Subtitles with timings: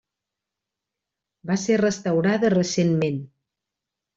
[1.51, 3.25] Va ser restaurada recentment.